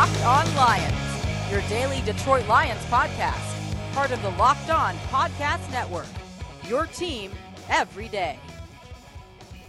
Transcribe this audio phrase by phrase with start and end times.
[0.00, 6.06] Locked On Lions, your daily Detroit Lions podcast, part of the Locked On Podcast Network.
[6.66, 7.32] Your team
[7.68, 8.38] every day.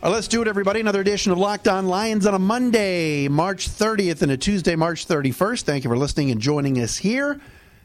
[0.01, 0.79] All right, let's do it, everybody.
[0.79, 5.05] Another edition of Locked On Lions on a Monday, March 30th, and a Tuesday, March
[5.05, 5.63] 31st.
[5.63, 7.41] Thank you for listening and joining us here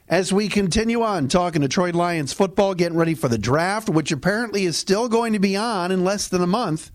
[0.08, 4.66] as we continue on talking Detroit Lions football, getting ready for the draft, which apparently
[4.66, 6.92] is still going to be on in less than a month.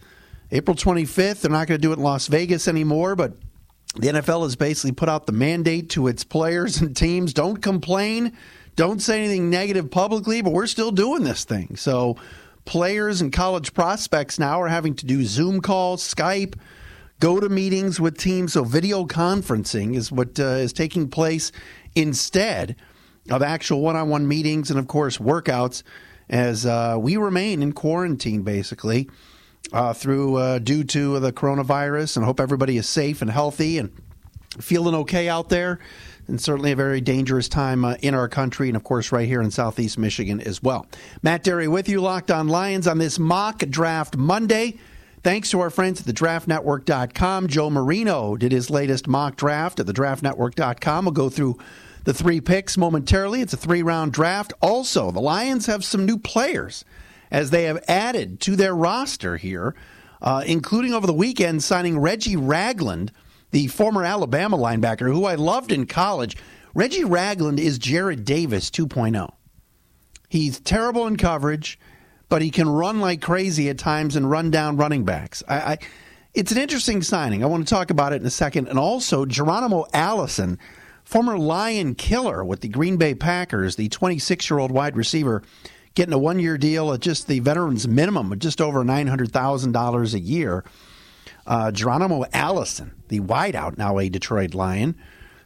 [0.50, 1.42] April 25th.
[1.42, 3.34] They're not going to do it in Las Vegas anymore, but
[3.96, 8.38] the NFL has basically put out the mandate to its players and teams don't complain,
[8.76, 11.76] don't say anything negative publicly, but we're still doing this thing.
[11.76, 12.16] So
[12.66, 16.56] players and college prospects now are having to do Zoom calls, Skype,
[17.20, 18.54] go to meetings with teams.
[18.54, 21.52] So video conferencing is what uh, is taking place
[21.94, 22.78] instead
[23.30, 25.84] of actual one on one meetings and, of course, workouts
[26.30, 29.10] as uh, we remain in quarantine basically
[29.74, 33.92] uh, through uh, due to the coronavirus, and hope everybody is safe and healthy and
[34.60, 35.80] feeling okay out there.
[36.28, 39.42] And certainly a very dangerous time uh, in our country, and of course, right here
[39.42, 40.86] in Southeast Michigan as well.
[41.22, 44.78] Matt Dery with you, Locked On Lions, on this mock draft Monday.
[45.24, 47.48] Thanks to our friends at thedraftnetwork.com.
[47.48, 51.06] Joe Marino did his latest mock draft at thedraftnetwork.com.
[51.06, 51.58] We'll go through
[52.06, 53.42] the three picks momentarily.
[53.42, 54.54] It's a three round draft.
[54.62, 56.86] Also, the Lions have some new players
[57.32, 59.74] as they have added to their roster here,
[60.22, 63.12] uh, including over the weekend signing Reggie Ragland,
[63.52, 66.38] the former Alabama linebacker who I loved in college.
[66.76, 69.32] Reggie Ragland is Jarrad Davis 2.0.
[70.30, 71.80] He's terrible in coverage,
[72.30, 75.44] but he can run like crazy at times and run down running backs.
[75.48, 75.78] I, I,
[76.34, 77.44] it's an interesting signing.
[77.44, 78.68] I want to talk about it in a second.
[78.68, 80.58] And also, Geronimo Allison,
[81.04, 85.44] former Lion killer with the Green Bay Packers, the 26 year old wide receiver
[85.96, 90.20] getting a one year deal at just the veterans minimum of just over $900,000 a
[90.20, 90.64] year.
[91.46, 94.96] Uh, Geronimo Allison, the wideout, now a Detroit Lion.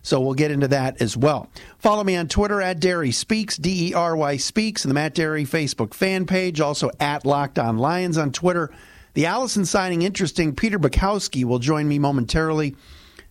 [0.02, 1.50] So we'll get into that as well.
[1.80, 5.16] Follow me on Twitter at Dery Speaks, D E R Y Speaks, and the Matt
[5.16, 6.62] Dery Facebook fan page.
[6.62, 8.72] Also at Locked On Lions on Twitter.
[9.16, 10.54] The Allison signing interesting.
[10.54, 12.76] Peter Bukowski will join me momentarily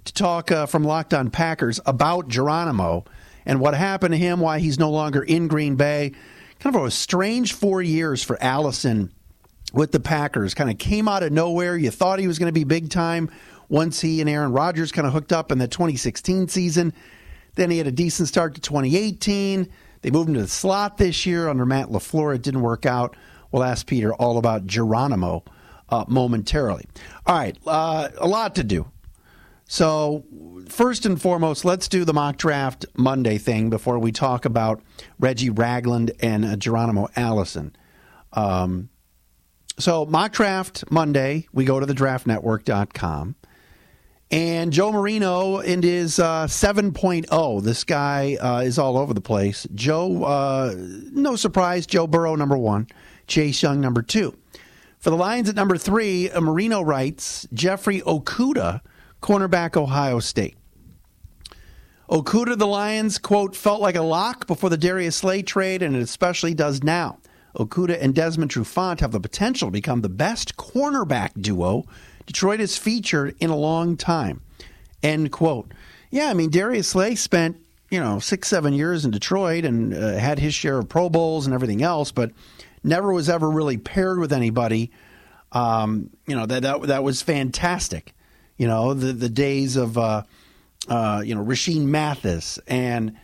[0.05, 3.05] to talk uh, from Locked On Packers about Geronimo
[3.47, 6.13] and what happened to him, why he's no longer in Green Bay
[6.61, 9.13] kind of a strange four years for Allison
[9.73, 10.55] with the Packers.
[10.55, 11.77] Kind of came out of nowhere.
[11.77, 13.31] You thought he was going to be big time
[13.69, 16.93] once he and Aaron Rodgers kind of hooked up in the 2016 season.
[17.55, 19.71] Then he had a decent start to 2018.
[20.03, 22.35] They moved him to the slot this year under Matt LaFleur.
[22.35, 23.17] It didn't work out.
[23.53, 25.45] We'll ask Peter all about Geronimo
[25.89, 26.87] uh, momentarily.
[27.27, 28.87] All right, uh, a lot to do.
[29.67, 30.25] So,
[30.69, 34.83] first and foremost, let's do the mock draft Monday thing before we talk about
[35.19, 37.75] Reggie Ragland and uh, Geronimo Allison.
[38.35, 38.91] Um,
[39.79, 43.37] so, mock draft Monday, we go to the draftnetwork.com.
[44.31, 47.63] And Joe Marino in his uh, 7.0.
[47.63, 49.67] This guy uh, is all over the place.
[49.75, 52.89] Joe, uh, no surprise, Joe Burrow, number one.
[53.27, 54.37] Chase Young, number two.
[54.99, 58.81] For the Lions at number three, uh, Marino writes Jeffrey Okudah
[59.25, 60.57] cornerback Ohio State.
[62.11, 66.03] Okudah, the Lions, quote, felt like a lock before the Darius Slay trade, and it
[66.03, 67.19] especially does now.
[67.57, 71.85] Okudah and Desmond Trufant have the potential to become the best cornerback duo
[72.27, 74.41] Detroit has featured in a long time.
[75.03, 75.73] End quote.
[76.11, 77.57] Yeah, I mean, Darius Slay spent,
[77.91, 81.47] you know, six, seven years in Detroit and uh, had his share of Pro Bowls
[81.47, 82.31] and everything else, but
[82.83, 84.91] never was ever really paired with anybody.
[85.53, 88.15] Um, you know, that, that, that was fantastic.
[88.57, 90.23] You know, the the days of uh,
[90.89, 93.17] uh, you know Rashean Mathis and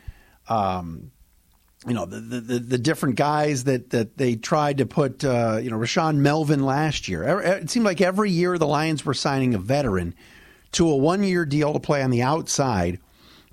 [0.48, 1.10] um,
[1.86, 5.24] you know the, the, the different guys that that they tried to put.
[5.24, 7.40] Uh, you know, Rashaan Melvin last year.
[7.40, 10.14] It seemed like every year the Lions were signing a veteran
[10.72, 12.98] to a one year deal to play on the outside,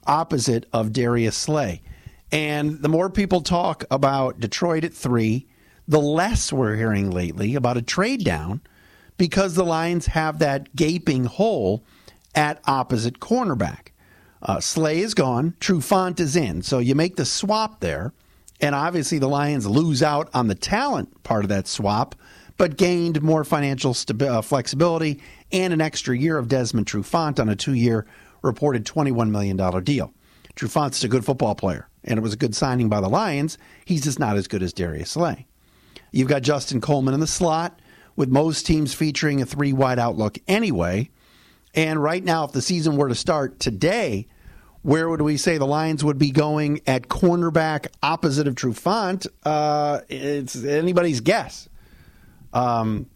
[0.06, 1.82] opposite of Darius Slay.
[2.32, 5.48] And the more people talk about Detroit at three,
[5.88, 8.62] the less we're hearing lately about a trade down
[9.17, 11.84] because the Lions have that gaping hole
[12.35, 13.90] at opposite cornerback.
[14.41, 16.61] Uh, Slay is gone, Trufant is in.
[16.61, 18.14] So you make the swap there,
[18.61, 22.16] and obviously the Lions lose out on the talent part of that swap,
[22.58, 25.22] but gained more financial uh, flexibility
[25.52, 28.05] and an extra year of Desmond Trufant on a two year
[28.41, 30.13] reported $21 million deal.
[30.55, 33.58] Trufant's a good football player, and it was a good signing by the Lions.
[33.85, 35.46] He's just not as good as Darius Slay.
[36.11, 37.79] You've got Justin Coleman in the slot
[38.17, 41.09] with most teams featuring a three wide outlook anyway.
[41.73, 44.28] And right now, if the season were to start today,
[44.81, 49.28] where would we say the Lions would be going at cornerback opposite of Trufant?
[49.43, 51.69] Uh, it's anybody's guess.
[52.53, 53.08] Um,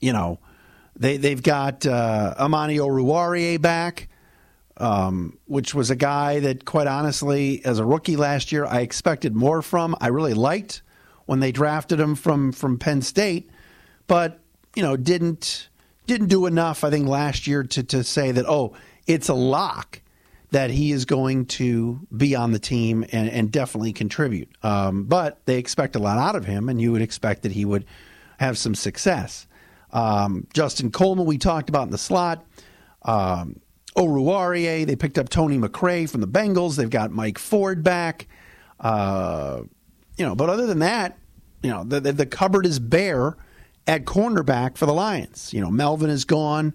[0.00, 0.38] you know,
[0.94, 4.08] they they've got uh, Amani Oruwariye back.
[4.78, 9.34] um, which was a guy that, quite honestly, as a rookie last year, I expected
[9.34, 9.94] more from.
[10.00, 10.82] I really liked
[11.26, 13.50] when they drafted him from from Penn State,
[14.06, 14.40] but
[14.74, 15.68] you know didn't
[16.06, 16.84] didn't do enough.
[16.84, 18.74] I think last year to to say that oh
[19.06, 20.00] it's a lock
[20.52, 24.50] that he is going to be on the team and, and definitely contribute.
[24.62, 27.64] Um, but they expect a lot out of him, and you would expect that he
[27.64, 27.86] would
[28.38, 29.46] have some success.
[29.92, 32.44] Um, Justin Coleman, we talked about in the slot.
[33.02, 33.60] Um,
[33.96, 36.76] Oruwariye, they picked up Tony McRae from the Bengals.
[36.76, 38.28] They've got Mike Ford back.
[38.78, 39.62] Uh,
[40.18, 41.18] you know, but other than that,
[41.62, 43.36] you know, the, the, the cupboard is bare
[43.86, 45.52] at cornerback for the Lions.
[45.52, 46.74] You know, Melvin is gone.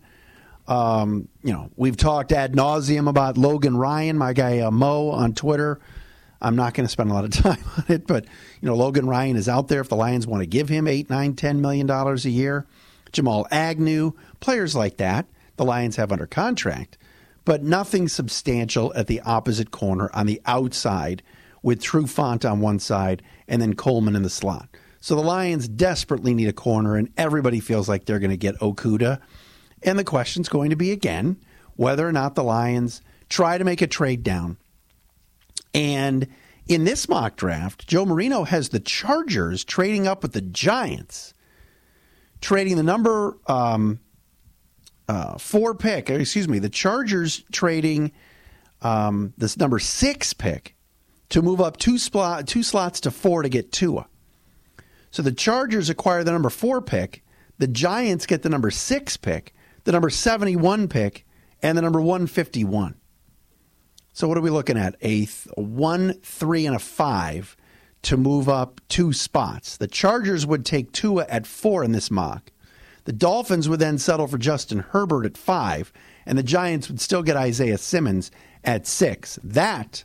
[0.68, 5.34] Um, you know, we've talked ad nauseum about Logan Ryan, my guy uh, Mo on
[5.34, 5.80] Twitter.
[6.42, 8.26] I'm not going to spend a lot of time on it, but
[8.62, 9.82] you know, Logan Ryan is out there.
[9.82, 12.66] If the Lions want to give him eight, nine, ten million dollars a year,
[13.12, 15.26] Jamal Agnew, players like that,
[15.56, 16.98] the Lions have under contract,
[17.46, 21.24] but nothing substantial at the opposite corner on the outside
[21.64, 24.70] with Trufant on one side and then Coleman in the slot.
[25.00, 28.60] So the Lions desperately need a corner, and everybody feels like they're going to get
[28.60, 29.20] Okudah.
[29.84, 31.38] And the question's going to be again
[31.76, 34.58] whether or not the Lions try to make a trade down.
[35.74, 36.28] And
[36.68, 41.34] in this mock draft, Joe Marino has the Chargers trading up with the Giants,
[42.42, 44.00] trading the number um,
[45.08, 48.12] uh, four pick, excuse me, the Chargers trading
[48.82, 50.76] um, this number six pick
[51.30, 54.08] to move up two, spot, two slots to four to get Tua.
[55.12, 57.24] So the Chargers acquire the number four pick.
[57.58, 61.26] The Giants get the number six pick, the number 71 pick,
[61.62, 62.96] and the number 151.
[64.14, 64.96] So what are we looking at?
[65.02, 67.56] A, th- a one, three, and a five
[68.04, 69.78] to move up two spots.
[69.78, 72.52] The Chargers would take Tua at four in this mock.
[73.06, 75.94] The Dolphins would then settle for Justin Herbert at five,
[76.26, 78.32] and the Giants would still get Isaiah Simmons
[78.64, 79.40] at six.
[79.44, 80.04] That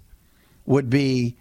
[0.67, 1.37] would be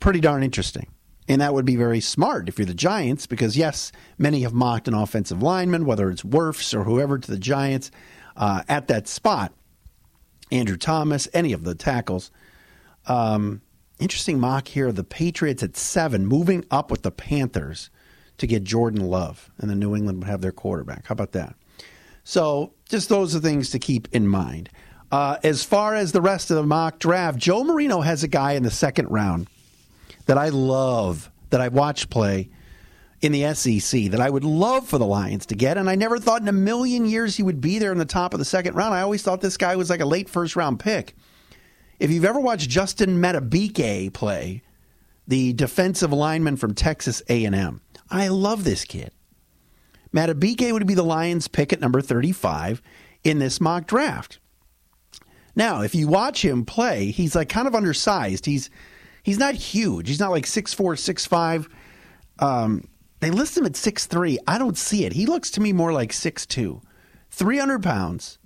[0.00, 0.86] pretty darn interesting.
[1.28, 4.88] And that would be very smart if you're the Giants, because yes, many have mocked
[4.88, 7.90] an offensive lineman, whether it's Wirfs or whoever to the Giants
[8.36, 9.52] uh, at that spot.
[10.50, 12.30] Andrew Thomas, any of the tackles.
[13.06, 13.60] Um,
[13.98, 14.90] interesting mock here.
[14.90, 17.90] The Patriots at seven, moving up with the Panthers
[18.38, 21.06] to get Jordan Love, and then New England would have their quarterback.
[21.06, 21.54] How about that?
[22.24, 24.70] So, just those are things to keep in mind.
[25.10, 28.52] Uh, as far as the rest of the mock draft, Joe Marino has a guy
[28.52, 29.48] in the second round
[30.28, 32.50] that I love, that I watch play
[33.22, 35.78] in the SEC, that I would love for the Lions to get.
[35.78, 38.34] And I never thought in a million years he would be there in the top
[38.34, 38.94] of the second round.
[38.94, 41.16] I always thought this guy was like a late first round pick.
[41.98, 44.62] If you've ever watched Justin Madubuike play,
[45.26, 49.12] the defensive lineman from Texas A&M, I love this kid.
[50.14, 52.82] Madubuike would be the Lions' pick at number 35
[53.24, 54.40] in this mock draft.
[55.56, 58.44] Now, if you watch him play, he's like kind of undersized.
[58.44, 58.68] He's
[59.22, 60.08] he's not huge.
[60.08, 61.68] He's not like 6'4", 6'5".
[62.40, 62.88] Um,
[63.20, 64.38] they list him at six three.
[64.46, 65.12] I don't see it.
[65.12, 66.80] He looks to me more like 6'2".
[67.30, 68.38] 300 pounds.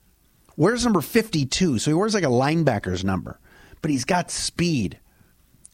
[0.57, 3.39] Wears number 52, so he wears like a linebacker's number.
[3.81, 4.99] But he's got speed.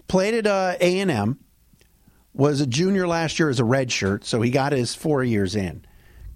[0.07, 1.39] Played at uh, A&M.
[2.33, 5.57] Was a junior last year as a red shirt, so he got his four years
[5.57, 5.85] in.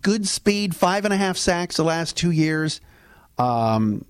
[0.00, 2.80] Good speed, five and a half sacks the last two years.
[3.38, 4.04] Um,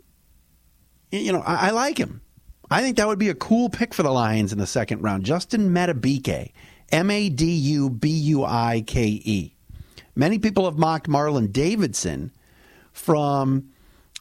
[1.11, 2.23] you know, I, I, like him.
[2.73, 5.25] I think that would be a cool pick for the Lions in the second round.
[5.25, 6.53] Justin Madubuike,
[6.91, 9.55] M A D U B U I K E.
[10.15, 12.33] Many people have mocked Marlon Davidson
[12.91, 13.69] from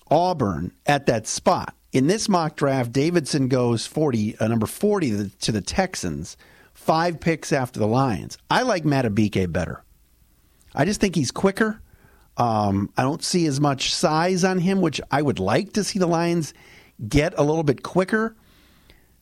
[0.10, 1.76] Auburn at that spot.
[1.94, 6.36] In this mock draft, Davidson goes 40, uh, number 40 to the, to the, Texans,
[6.74, 8.38] five picks after the Lions.
[8.50, 9.82] I like Madubuike better.
[10.76, 11.82] I just think he's quicker.
[12.36, 16.00] Um, I don't see as much size on him, which I would like to see
[16.00, 16.54] the Lions
[17.08, 18.36] get a little bit quicker.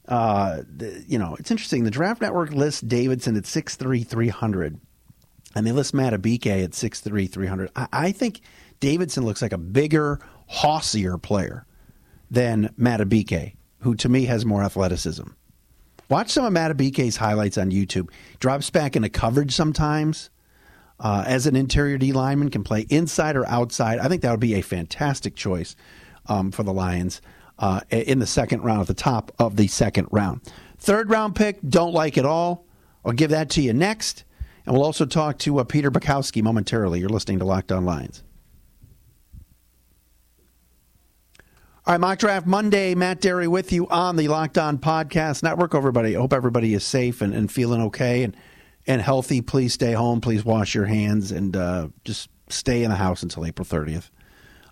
[0.08, 1.84] Uh, the, you know, it's interesting.
[1.84, 4.80] The Draft Network lists Davidson at 6'3", 300,
[5.56, 7.70] and they list Madubuike at 6'3", 300.
[7.76, 8.42] I, I think
[8.80, 11.66] Davidson looks like a bigger, hossier player
[12.32, 15.28] than Madubuike, who to me has more athleticism.
[16.10, 18.10] Watch some of Madubuike's highlights on YouTube.
[18.40, 20.32] Drops back into coverage sometimes.
[21.00, 24.00] Uh, as an interior D lineman, can play inside or outside.
[24.00, 25.78] I think that would be a fantastic choice
[26.28, 27.22] um, for the Lions
[27.60, 30.42] uh, in the second round, at the top of the second round.
[30.78, 32.66] Third round pick, don't like at all.
[33.06, 34.24] I'll give that to you next.
[34.66, 37.00] And we'll also talk to uh, Peter Bukowski momentarily.
[37.00, 38.24] You're listening to Locked On Lions.
[41.86, 42.94] All right, mock draft Monday.
[42.94, 45.74] Matt Dery with you on the Locked On Podcast Network.
[45.74, 48.36] Everybody, hope everybody is safe and, and feeling okay and
[48.88, 49.42] and healthy.
[49.42, 50.22] Please stay home.
[50.22, 54.10] Please wash your hands and uh, just stay in the house until April 30th.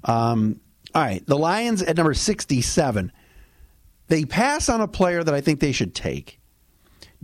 [0.03, 0.59] Um,
[0.95, 3.11] All right, the Lions at number 67.
[4.07, 6.39] They pass on a player that I think they should take.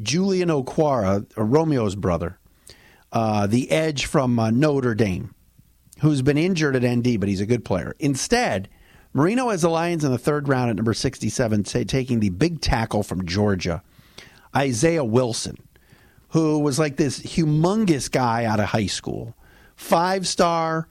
[0.02, 2.40] Julian Okwara, Romeo's brother,
[3.12, 5.34] uh, the edge from uh, Notre Dame,
[6.02, 7.96] who's been injured at ND, but he's a good player.
[8.00, 8.70] Instead,
[9.14, 12.60] Marino has the Lions in the third round at number 67, say, taking the big
[12.60, 13.84] tackle from Georgia,
[14.56, 15.58] Isaiah Wilson,
[16.30, 19.36] who was like this humongous guy out of high school,
[19.76, 20.88] five star,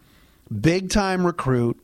[0.61, 1.83] big time recruit,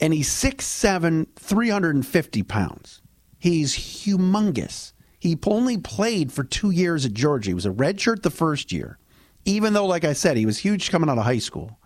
[0.00, 3.00] and he's 6'7, 350 pounds.
[3.38, 4.92] He's humongous.
[5.18, 7.50] He only played for two years at Georgia.
[7.50, 8.98] He was a redshirt the first year,
[9.44, 11.78] even though, like I said, he was huge coming out of high school.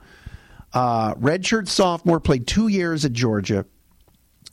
[0.72, 3.64] Uh, redshirt sophomore, played two years at Georgia.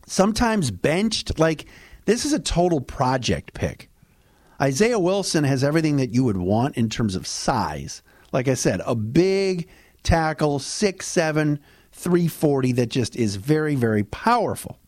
[0.06, 1.40] Sometimes benched.
[1.40, 1.66] Like,
[2.06, 3.90] this is a total project pick.
[4.62, 8.02] Isaiah Wilson has everything that you would want in terms of size.
[8.32, 9.68] Like I said, a big
[10.04, 11.60] tackle, six seven,
[11.96, 14.80] 340 that just is very, very powerful.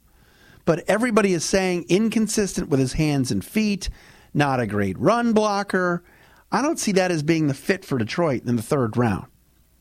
[0.66, 3.90] But everybody is saying inconsistent with his hands and feet,
[4.34, 6.04] not a great run blocker.
[6.52, 9.28] I don't see that as being the fit for Detroit in the third round.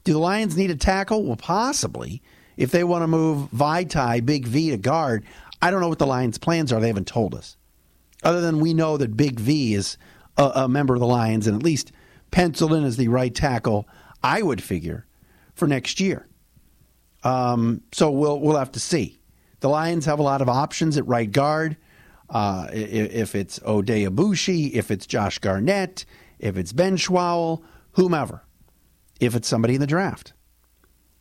[0.04, 1.24] Do the Lions need a tackle?
[1.24, 2.22] Well, possibly.
[2.56, 5.24] If they want to move Vaitai, Big V to guard,
[5.60, 6.80] I don't know what the Lions' plans are.
[6.80, 7.56] They haven't told us.
[8.22, 9.98] Other than we know that Big V is
[10.36, 11.90] a, a member of the Lions and at least
[12.30, 13.88] penciled in as the right tackle,
[14.22, 15.06] I would figure,
[15.54, 16.28] for next year.
[17.26, 19.18] Um, so we'll we'll have to see.
[19.60, 21.76] The Lions have a lot of options at right guard.
[22.30, 26.04] Uh, if it's Oday Aboushi, if it's Josh Garnett,
[26.38, 28.42] if it's Benzschawel, whomever
[29.20, 30.34] if it's somebody in the draft.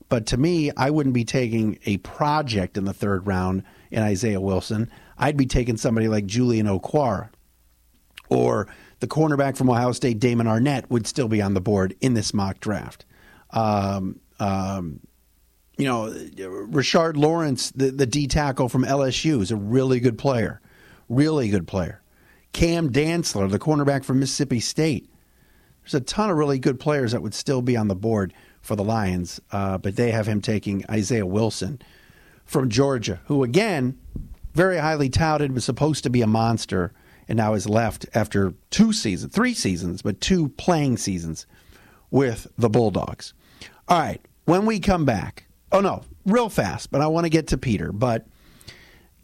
[0.10, 4.42] But to me, I wouldn't be taking a project in the third round in Isaiah
[4.42, 4.92] Wilson.
[5.18, 7.30] I'd be taking somebody like Julian Okwara
[8.30, 8.68] or
[9.00, 12.34] the cornerback from Ohio State, Damon Arnette, would still be on the board in this
[12.34, 13.06] mock draft.
[13.52, 15.00] Um, um,
[15.78, 20.62] you know, Rashard Lawrence, the, the D tackle from LSU, is a really good player.
[21.10, 22.02] Really good player.
[22.54, 25.10] Cam Dantzler, the cornerback from Mississippi State,
[25.84, 28.76] there's a ton of really good players that would still be on the board for
[28.76, 31.80] the Lions, uh, but they have him taking Isaiah Wilson
[32.46, 34.00] from Georgia, who again,
[34.54, 36.94] very highly touted, was supposed to be a monster,
[37.28, 41.46] and now is left after two seasons, three seasons, but two playing seasons
[42.10, 43.34] with the Bulldogs.
[43.88, 47.48] All right, when we come back, oh no, real fast, but I want to get
[47.48, 47.92] to Peter.
[47.92, 48.26] But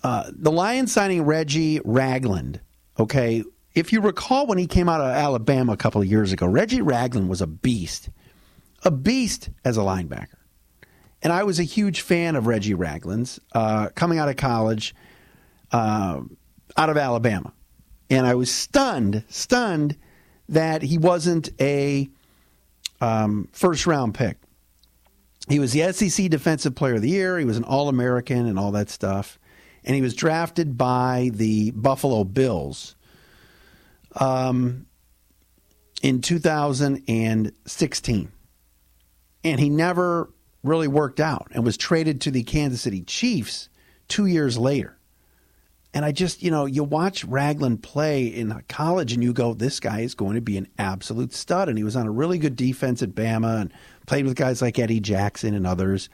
[0.03, 2.59] uh, the Lions signing Reggie Ragland,
[2.99, 3.43] okay,
[3.73, 6.81] if you recall when he came out of Alabama a couple of years ago, Reggie
[6.81, 8.09] Ragland was a beast,
[8.83, 10.35] a beast as a linebacker.
[11.23, 14.95] And I was a huge fan of Reggie Ragland's uh, coming out of college,
[15.71, 16.21] uh,
[16.75, 17.53] out of Alabama.
[18.09, 19.95] And I was stunned, stunned
[20.49, 22.09] that he wasn't a
[22.99, 24.37] um, first round pick.
[25.49, 27.39] He was the SEC Defensive Player of the Year.
[27.39, 29.39] He was an All American and all that stuff.
[29.83, 32.95] And he was drafted by the Buffalo Bills
[34.15, 34.85] um,
[36.03, 38.31] in 2016.
[39.43, 40.29] And he never
[40.63, 43.69] really worked out and was traded to the Kansas City Chiefs
[44.07, 44.97] two years later.
[45.93, 49.79] And I just, you know, you watch Ragland play in college and you go, this
[49.79, 51.67] guy is going to be an absolute stud.
[51.67, 53.73] And he was on a really good defense at Bama and
[54.07, 56.07] played with guys like Eddie Jackson and others.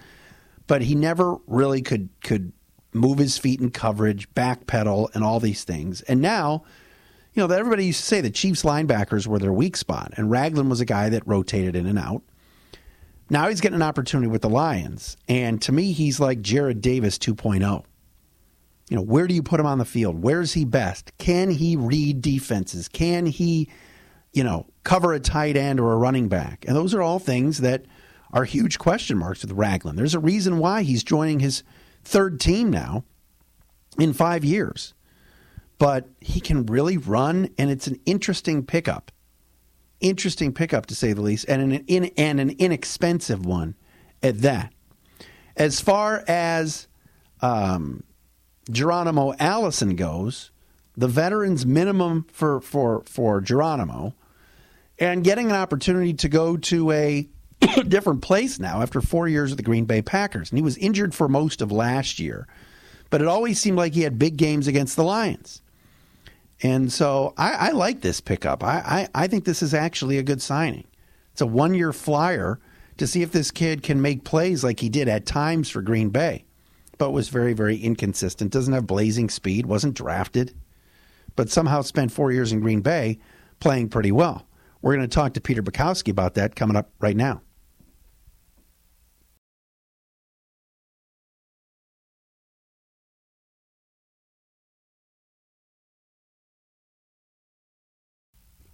[0.66, 2.52] But he never really could could
[2.92, 6.02] move his feet in coverage, backpedal, and all these things.
[6.02, 6.64] And now
[7.38, 10.32] you know, that everybody used to say the Chiefs linebackers were their weak spot, and
[10.32, 12.24] Ragland was a guy that rotated in and out.
[13.30, 17.20] Now he's getting an opportunity with the Lions, and to me, he's like Jarrad Davis
[17.20, 17.84] 2.0.
[18.90, 20.22] You know, where do you put him on the field?
[20.22, 21.12] Where's he best?
[21.18, 22.88] Can he read defenses?
[22.88, 23.70] Can he,
[24.34, 26.66] you know, cover a tight end or a running back?
[26.68, 27.86] And those are all things that
[28.32, 29.98] are huge question marks with Ragland.
[29.98, 31.64] There's a reason why he's joining his
[32.04, 33.04] third team now
[34.00, 34.94] in five years
[35.78, 39.12] but he can really run, and it's an interesting pickup.
[40.00, 43.76] Interesting pickup, to say the least, and an, in, and an inexpensive one
[44.24, 44.74] at that.
[45.56, 46.88] As far as
[47.42, 48.04] um,
[48.70, 50.52] Geronimo Allison goes,
[50.96, 54.14] the veterans minimum for, for, for Geronimo,
[55.00, 57.28] and getting an opportunity to go to a
[57.88, 60.52] different place now after four years with the Green Bay Packers.
[60.52, 62.48] And he was injured for most of last year,
[63.10, 65.62] but it always seemed like he had big games against the Lions.
[66.64, 68.64] And so I, I like this pickup.
[68.64, 70.86] I, I, I think this is actually a good signing.
[71.32, 72.60] It's a one year flyer
[72.98, 76.10] to see if this kid can make plays like he did at times for Green
[76.10, 76.46] Bay,
[76.98, 78.52] but was very, very inconsistent.
[78.52, 80.54] Doesn't have blazing speed, wasn't drafted,
[81.36, 83.20] but somehow spent four years in Green Bay
[83.60, 84.48] playing pretty well.
[84.82, 87.42] We're going to talk to Peter Bukowski about that coming up right now.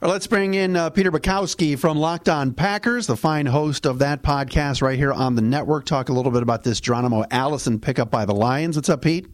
[0.07, 4.22] Let's bring in uh, Peter Bukowski from Locked On Packers, the fine host of that
[4.22, 5.86] podcast right here on the network.
[5.86, 8.75] Talk a little bit about this Geronimo Allison pickup by the Lions.
[8.75, 9.27] What's up, Pete?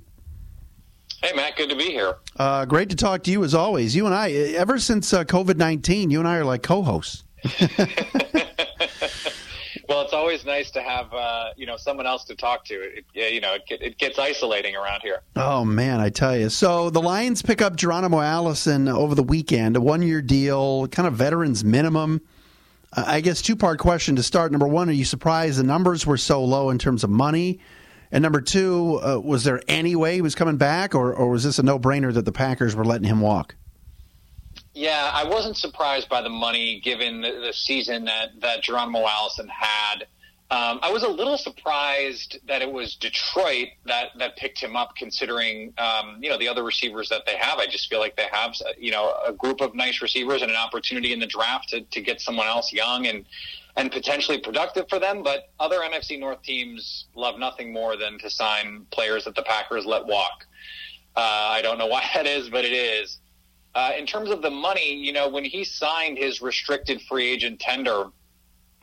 [1.24, 2.16] Hey, Matt, good to be here.
[2.38, 3.96] Uh, great to talk to you as always.
[3.96, 7.24] You and I, ever since uh, COVID 19, you and I are like co hosts.
[9.90, 12.76] well, it's always nice to have uh, you know someone else to talk to.
[12.76, 15.22] It, you know, it, it, gets isolating around here.
[15.36, 16.50] Oh man, I tell you.
[16.50, 21.16] So the Lions pick up Geronimo Allison over the weekend, a one-year deal, kind of
[21.16, 22.22] veterans minimum.
[22.94, 24.52] Uh, I guess two-part question to start.
[24.52, 27.60] Number one, are you surprised the numbers were so low in terms of money?
[28.12, 31.44] And number two, uh, was there any way he was coming back, or, or was
[31.44, 33.56] this a no-brainer that the Packers were letting him walk?
[34.74, 39.48] Yeah, I wasn't surprised by the money given the, the season that, that Geronimo Allison
[39.48, 40.08] had.
[40.52, 44.96] Um, I was a little surprised that it was Detroit that, that picked him up,
[44.96, 47.60] considering um, you know the other receivers that they have.
[47.60, 50.58] I just feel like they have you know a group of nice receivers and an
[50.58, 53.26] opportunity in the draft to, to get someone else young and
[53.78, 55.22] and potentially productive for them.
[55.22, 59.86] But other NFC North teams love nothing more than to sign players that the Packers
[59.86, 60.48] let walk.
[61.16, 63.20] Uh, I don't know why that is, but it is.
[63.76, 67.60] Uh, in terms of the money, you know, when he signed his restricted free agent
[67.60, 68.06] tender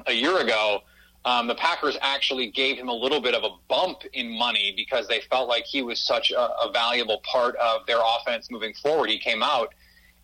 [0.06, 0.80] a year ago,
[1.24, 5.08] um, the Packers actually gave him a little bit of a bump in money because
[5.08, 9.10] they felt like he was such a, a valuable part of their offense moving forward.
[9.10, 9.74] He came out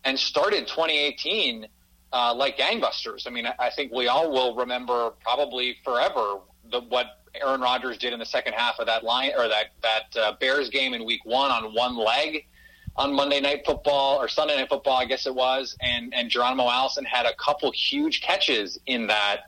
[0.05, 1.67] and started 2018
[2.13, 3.27] uh, like gangbusters.
[3.27, 6.37] I mean, I, think we all will remember probably forever
[6.71, 10.17] the, what Aaron Rodgers did in the second half of that line or that that
[10.17, 12.45] uh, Bears game in Week One on one leg
[12.95, 16.69] on Monday Night Football or Sunday Night Football, I guess it was, and and Geronimo
[16.69, 19.41] Allison had a couple huge catches in that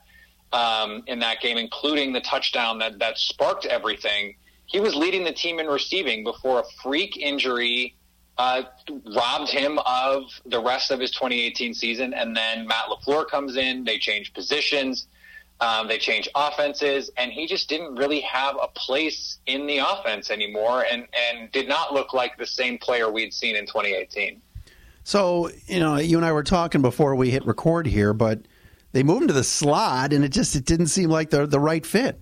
[0.51, 4.36] um, in that game, including the touchdown that that sparked everything.
[4.67, 7.95] He was leading the team in receiving before a freak injury
[8.38, 8.63] uh,
[9.15, 13.84] robbed him of the rest of his 2018 season, and then Matt LaFleur comes in.
[13.84, 15.08] They change positions.
[15.62, 20.30] Um, they changed offenses, and he just didn't really have a place in the offense
[20.30, 24.41] anymore, and and did not look like the same player we'd seen in 2018.
[25.06, 28.41] So you know, you and I were talking before we hit record here, but
[28.91, 31.60] they moved him to the slot, and it just it didn't seem like the the
[31.60, 32.20] right fit.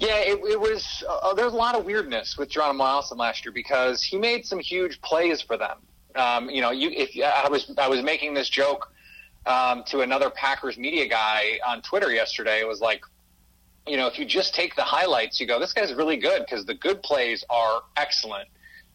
[0.00, 1.04] Yeah, it, it was.
[1.08, 4.60] Uh, there's a lot of weirdness with John Allison last year because he made some
[4.60, 5.78] huge plays for them.
[6.14, 8.92] Um, you know, you if I was I was making this joke
[9.48, 12.60] um, to another Packers media guy on Twitter yesterday.
[12.60, 13.02] It was like,
[13.86, 16.66] you know, if you just take the highlights, you go, this guy's really good because
[16.66, 18.48] the good plays are excellent.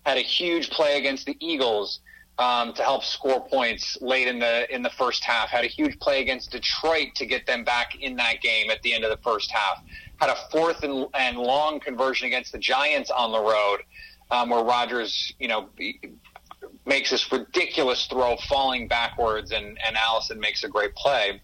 [0.06, 2.00] Had a huge play against the Eagles
[2.38, 5.50] um, to help score points late in the in the first half.
[5.50, 8.94] Had a huge play against Detroit to get them back in that game at the
[8.94, 9.84] end of the first half.
[10.18, 13.80] Had a fourth and, and long conversion against the Giants on the road,
[14.30, 15.70] um, where Rodgers, you know,
[16.86, 21.42] makes this ridiculous throw falling backwards, and, and Allison makes a great play.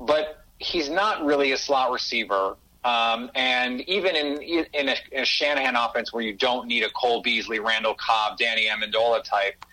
[0.00, 2.56] But he's not really a slot receiver.
[2.84, 6.90] Um, and even in in a, in a, Shanahan offense where you don't need a
[6.90, 9.64] Cole Beasley, Randall Cobb, Danny Amendola type,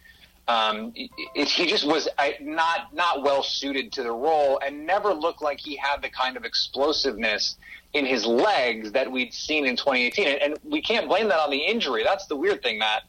[0.48, 2.08] um, it, he just was
[2.40, 6.38] not not well suited to the role, and never looked like he had the kind
[6.38, 7.58] of explosiveness
[7.94, 10.28] in his legs that we'd seen in 2018.
[10.28, 12.04] And, and we can't blame that on the injury.
[12.04, 13.04] That's the weird thing, Matt.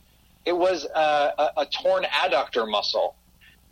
[0.45, 3.17] It was a, a, a torn adductor muscle.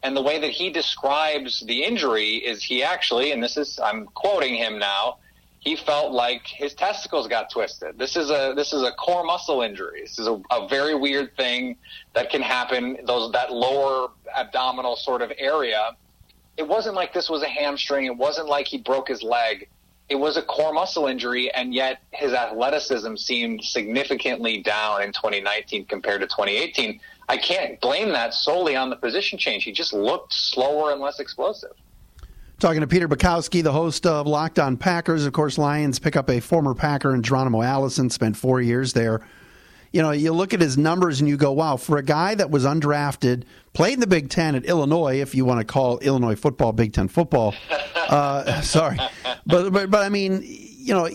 [0.02, 4.06] And the way that he describes the injury is he actually, and this is, I'm
[4.06, 5.18] quoting him now,
[5.59, 7.98] he felt like his testicles got twisted.
[7.98, 10.00] This is a this is a core muscle injury.
[10.00, 11.76] This is a, a, very weird thing
[12.14, 12.96] that can happen.
[13.04, 15.94] Those that lower abdominal sort of area.
[16.56, 18.06] It wasn't like this was a hamstring.
[18.06, 19.68] It wasn't like he broke his leg
[20.10, 25.86] it was a core muscle injury, and yet his athleticism seemed significantly down in 2019
[25.86, 27.00] compared to 2018.
[27.28, 29.62] I can't blame that solely on the position change.
[29.62, 31.70] He just looked slower and less explosive.
[32.58, 35.24] Talking to Peter Bukowski, the host of Locked On Packers.
[35.24, 39.22] Of course, Lions pick up a former Packer in Geronimo Allison, spent four years there
[39.92, 42.50] you know, you look at his numbers and you go, wow, for a guy that
[42.50, 46.37] was undrafted, played in the Big Ten at Illinois, if you want to call Illinois
[46.37, 47.55] football Big Ten football.
[47.96, 48.98] Uh, sorry.
[49.46, 51.09] But, but, but I mean, you know,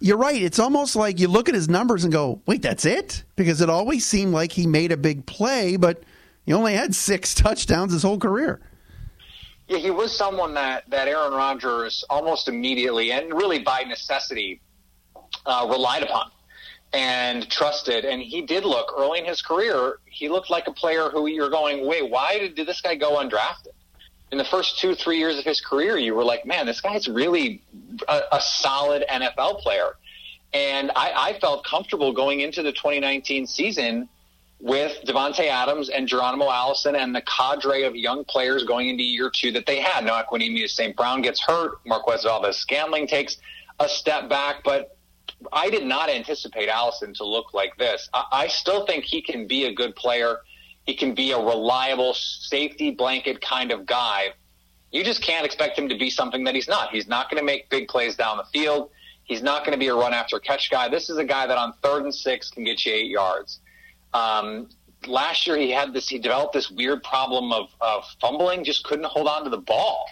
[0.00, 0.40] you're right.
[0.40, 3.24] It's almost like you look at his numbers and go, wait, that's it?
[3.36, 6.02] Because it always seemed like he made a big play, but
[6.46, 8.60] he only had six touchdowns his whole career.
[9.66, 14.62] Yeah, he was someone that, that Aaron Rodgers almost immediately and really by necessity
[15.44, 16.30] uh, relied upon
[16.92, 18.04] and trusted.
[18.04, 21.50] And he did look early in his career, he looked like a player who you're
[21.50, 23.68] going, wait, why did, did this guy go undrafted?
[24.30, 27.08] In the first two, three years of his career, you were like, man, this guy's
[27.08, 27.62] really
[28.08, 29.96] a, a solid NFL player.
[30.52, 34.08] And I, I felt comfortable going into the 2019 season
[34.60, 39.30] with Davante Adams and Geronimo Allison and the cadre of young players going into year
[39.30, 40.04] two that they had.
[40.04, 40.96] Now, Equanimeous St.
[40.96, 41.78] Brown gets hurt.
[41.86, 43.38] Marquez Valdes-Scantling takes
[43.78, 44.96] a step back, but
[45.52, 48.08] I did not anticipate Allison to look like this.
[48.12, 50.38] I, I still think he can be a good player.
[50.84, 54.28] He can be a reliable safety blanket kind of guy.
[54.90, 56.90] You just can't expect him to be something that he's not.
[56.90, 58.90] He's not going to make big plays down the field.
[59.24, 60.88] He's not going to be a run after catch guy.
[60.88, 63.60] This is a guy that on third and six can get you eight yards.
[64.14, 64.70] Um,
[65.06, 69.04] last year he had this, he developed this weird problem of, of fumbling, just couldn't
[69.04, 70.08] hold on to the ball.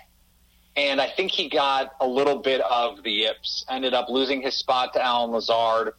[0.77, 4.55] And I think he got a little bit of the yips, ended up losing his
[4.55, 5.95] spot to Allen Lazard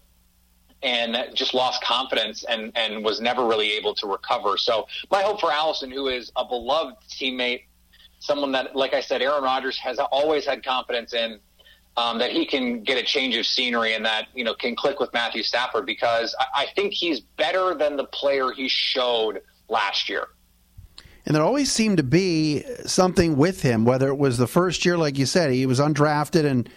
[0.84, 4.58] and just lost confidence and, and was never really able to recover.
[4.58, 7.64] So my hope for Allison, who is a beloved teammate,
[8.20, 11.40] someone that, like I said, Aaron Rodgers has always had confidence in,
[11.96, 15.00] um, that he can get a change of scenery and that, you know, can click
[15.00, 20.08] with Matthew Stafford because I, I think he's better than the player he showed last
[20.08, 20.28] year.
[21.28, 24.98] And there always seemed to be something with him, whether it was the first year,
[24.98, 26.70] like you said, he was undrafted and,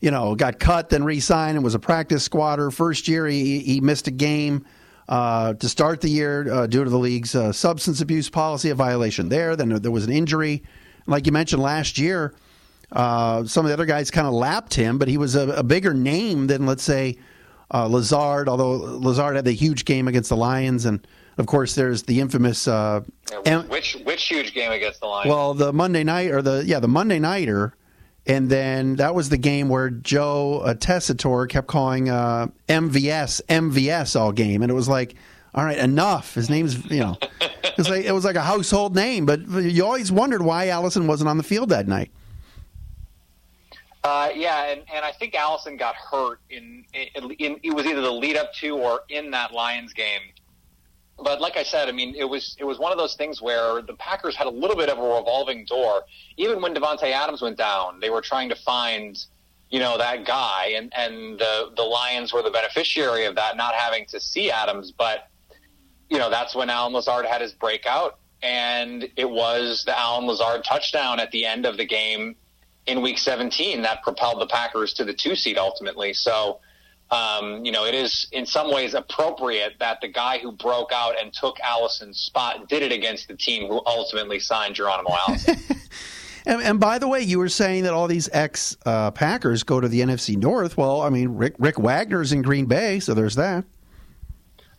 [0.00, 2.70] you know, got cut, then re signed and was a practice squatter.
[2.70, 4.66] First year, he, he missed a game
[5.08, 8.74] uh, to start the year uh, due to the league's uh, substance abuse policy, a
[8.74, 9.56] violation there.
[9.56, 10.62] Then there was an injury.
[11.06, 12.34] Like you mentioned last year,
[12.92, 15.62] uh, some of the other guys kind of lapped him, but he was a, a
[15.62, 17.16] bigger name than, let's say,
[17.72, 21.06] uh, Lazard, although Lazard had the huge game against the Lions and
[21.38, 23.02] of course, there's the infamous uh,
[23.68, 25.28] which which huge game against the Lions.
[25.28, 27.74] Well, the Monday night or the yeah the Monday nighter,
[28.26, 34.18] and then that was the game where Joe uh, Tessitore kept calling uh, MVS MVS
[34.18, 35.14] all game, and it was like,
[35.54, 36.34] all right, enough.
[36.34, 39.84] His name's you know, it was like it was like a household name, but you
[39.84, 42.10] always wondered why Allison wasn't on the field that night.
[44.04, 48.00] Uh, yeah, and, and I think Allison got hurt in, in, in it was either
[48.00, 50.20] the lead up to or in that Lions game
[51.18, 53.80] but like I said, I mean, it was it was one of those things where
[53.82, 56.02] the Packers had a little bit of a revolving door.
[56.36, 59.24] Even when Davante Adams went down, they were trying to find,
[59.70, 63.74] you know, that guy, and and the the Lions were the beneficiary of that, not
[63.74, 64.92] having to see Adams.
[64.92, 65.28] But
[66.10, 70.64] you know, that's when Allen Lazard had his breakout, and it was the Allen Lazard
[70.64, 72.36] touchdown at the end of the game
[72.86, 76.12] in Week 17 that propelled the Packers to the two seed ultimately.
[76.12, 76.60] So
[77.10, 81.14] um, you know, it is in some ways appropriate that the guy who broke out
[81.20, 85.56] and took Allison's spot did it against the team who ultimately signed Geronimo Allison.
[86.46, 89.80] and, and, by the way, you were saying that all these ex uh, Packers go
[89.80, 90.76] to the NFC North.
[90.76, 93.64] Well, I mean, Rick, Rick Wagner's in Green Bay, so there's that.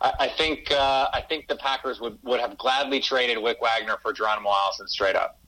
[0.02, 3.96] I, I think uh, I think the Packers would, would have gladly traded Rick Wagner
[4.02, 5.38] for Geronimo Allison straight up.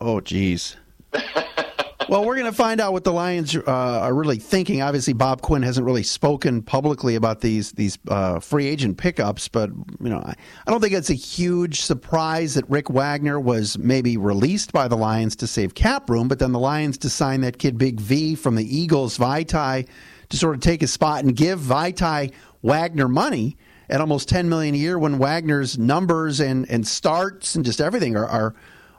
[0.00, 0.76] Oh, geez.
[2.08, 4.82] well, we're going to find out what the Lions uh, are really thinking.
[4.82, 9.70] Obviously, Bob Quinn hasn't really spoken publicly about these these uh, free agent pickups, but
[9.70, 10.34] you know, I,
[10.66, 14.96] I don't think it's a huge surprise that Rick Wagner was maybe released by the
[14.96, 18.36] Lions to save cap room, but then the Lions to sign that kid Big V
[18.36, 19.88] from the Eagles, Vaitai,
[20.28, 22.32] to sort of take his spot and give Vaitai
[22.62, 23.56] Wagner money
[23.90, 28.16] at almost ten million a year when Wagner's numbers and and starts and just everything
[28.16, 28.54] are are,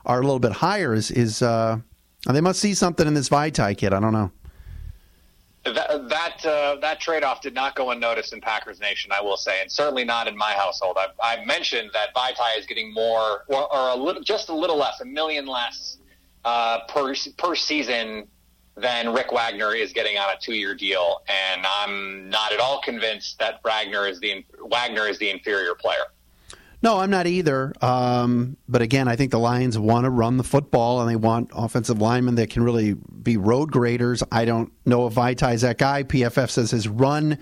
[0.05, 1.41] are a little bit higher is is.
[1.41, 1.79] Uh,
[2.27, 3.93] they must see something in this Vaitai kid.
[3.93, 4.31] I don't know.
[5.65, 9.37] That that, uh, that trade off did not go unnoticed in Packers Nation, I will
[9.37, 10.97] say, and certainly not in my household.
[10.99, 14.77] I've, I've mentioned that Vaitai is getting more, or, or, a little, just a little
[14.77, 15.97] less, a million less
[16.45, 18.27] uh, per per season
[18.77, 22.81] than Rick Wagner is getting on a two year deal, and I'm not at all
[22.81, 26.05] convinced that Wagner is the Wagner is the inferior player.
[26.81, 27.73] No, I'm not either.
[27.81, 31.51] Um, but again, I think the Lions want to run the football and they want
[31.53, 34.23] offensive linemen that can really be road graders.
[34.31, 36.03] I don't know if Vaitai's that guy.
[36.03, 37.37] PFF says his run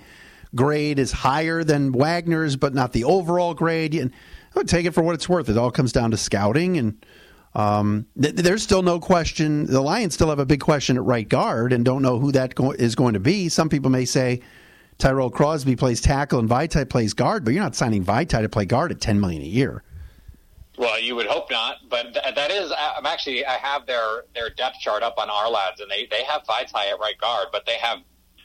[0.56, 3.94] grade is higher than Wagner's, but not the overall grade.
[3.94, 4.12] And
[4.56, 5.50] I would take it for what it's worth.
[5.50, 6.78] It all comes down to scouting.
[6.78, 7.06] And
[7.54, 9.68] um, th- there's still no question.
[9.68, 12.56] The Lions still have a big question at right guard and don't know who that
[12.56, 13.50] go- is going to be.
[13.50, 14.42] Some people may say,
[14.98, 18.66] Tyrell Crosby plays tackle and Vaitai plays guard, but you're not signing Vaitai to play
[18.66, 19.84] guard at ten million a year.
[20.78, 22.72] Well, you would hope not, but th- that is.
[22.72, 23.46] I'm actually.
[23.46, 27.00] I have their their depth chart up on Ourlads, and they they have Vaitai at
[27.00, 28.00] right guard, but they have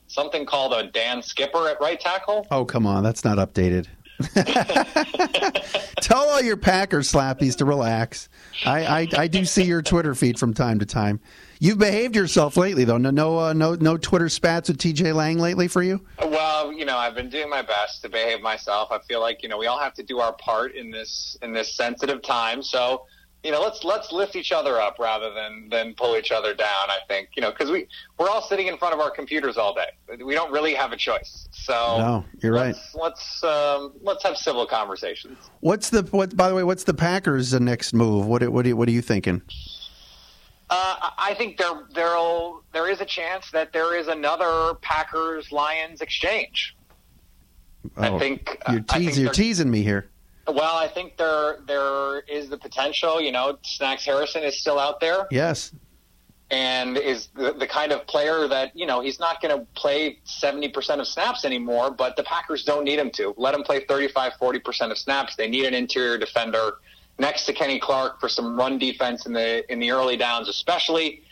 [0.06, 2.46] something called a Dan Skipper at right tackle.
[2.50, 3.86] Oh come on, that's not updated.
[6.00, 8.28] Tell all your Packers slappies to relax.
[8.64, 11.20] I, I, I do see your Twitter feed from time to time.
[11.62, 12.98] You've behaved yourself lately, though.
[12.98, 16.04] No, no, uh, no, no Twitter spats with TJ Lang lately for you.
[16.18, 18.90] Well, you know, I've been doing my best to behave myself.
[18.90, 21.52] I feel like you know we all have to do our part in this in
[21.52, 22.64] this sensitive time.
[22.64, 23.06] So
[23.44, 26.66] you know, let's let's lift each other up rather than than pull each other down.
[26.88, 27.86] I think you know because we
[28.18, 30.18] we're all sitting in front of our computers all day.
[30.20, 31.46] We don't really have a choice.
[31.52, 32.74] So no, you're right.
[32.74, 35.38] Let's let's, um, let's have civil conversations.
[35.60, 36.36] What's the what?
[36.36, 38.26] By the way, what's the Packers' next move?
[38.26, 39.42] What what what are you thinking?
[40.74, 46.00] Uh, I think there there'll there is a chance that there is another Packers Lions
[46.00, 46.74] exchange.
[47.98, 50.08] Oh, I think you're, teas- think you're teasing me here.
[50.48, 53.20] Well, I think there there is the potential.
[53.20, 55.26] You know, Snacks Harrison is still out there.
[55.30, 55.74] Yes.
[56.50, 60.18] And is the, the kind of player that, you know, he's not going to play
[60.26, 63.34] 70% of snaps anymore, but the Packers don't need him to.
[63.38, 65.34] Let him play 35, 40% of snaps.
[65.34, 66.72] They need an interior defender
[67.22, 71.22] next to Kenny Clark for some run defense in the in the early downs, especially.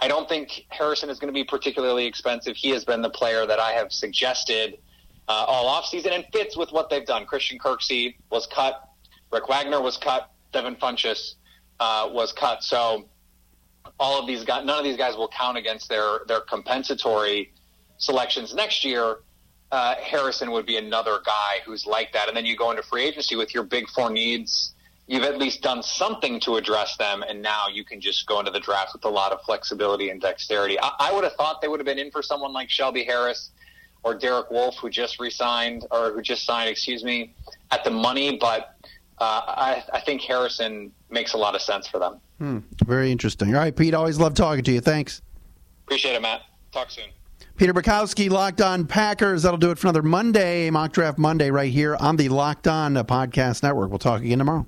[0.00, 2.54] I don't think Harrison is going to be particularly expensive.
[2.54, 4.78] He has been the player that I have suggested
[5.26, 7.26] uh, all offseason and fits with what they've done.
[7.26, 8.90] Christian Kirksey was cut.
[9.32, 10.30] Rick Wagner was cut.
[10.52, 11.34] Devin Funchess
[11.80, 12.62] uh, was cut.
[12.62, 13.08] So
[13.98, 17.52] all of these guys, none of these guys will count against their, their compensatory
[17.96, 19.16] selections next year.
[19.72, 22.28] Uh, Harrison would be another guy who's like that.
[22.28, 24.74] And then you go into free agency with your big four needs.
[25.08, 28.50] You've at least done something to address them, and now you can just go into
[28.50, 30.78] the draft with a lot of flexibility and dexterity.
[30.78, 33.50] I, I would have thought they would have been in for someone like Shelby Harris
[34.02, 37.34] or Derek Wolfe, who just resigned or who just signed, excuse me,
[37.70, 38.36] at the money.
[38.38, 38.74] But
[39.18, 42.20] uh, I, I, think Harrison makes a lot of sense for them.
[42.38, 42.58] Hmm.
[42.84, 43.54] Very interesting.
[43.54, 43.94] All right, Pete.
[43.94, 44.80] Always love talking to you.
[44.82, 45.22] Thanks.
[45.86, 46.42] Appreciate it, Matt.
[46.70, 47.06] Talk soon.
[47.56, 49.42] Peter Bukowski, Locked On Packers.
[49.42, 52.94] That'll do it for another Monday, Mock Draft Monday, right here on the Locked On
[52.94, 53.88] Podcast Network.
[53.88, 54.66] We'll talk again tomorrow.